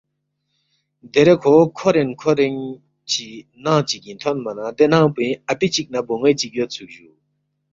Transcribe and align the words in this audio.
دیرے 1.11 1.35
کھو 1.41 1.53
کھورین 1.77 2.09
کھورین 2.19 2.55
چی 3.09 3.25
ننگ 3.63 3.83
چِگِنگ 3.89 4.19
تھونما 4.21 4.51
نہ 4.57 4.65
دے 4.77 4.85
ننگپوینگ 4.91 5.39
اپی 5.51 5.67
چِک 5.73 5.87
نہ 5.93 5.99
بون٘وے 6.07 6.31
چِک 6.39 6.51
یودسُوک 6.55 6.89
جُو 6.95 7.09